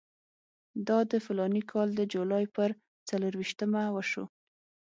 دا 0.87 0.99
د 1.11 1.13
فلاني 1.25 1.63
کال 1.71 1.89
د 1.95 2.01
جولای 2.13 2.45
پر 2.55 2.69
څلېرویشتمه 3.07 3.81
وشو. 3.95 4.25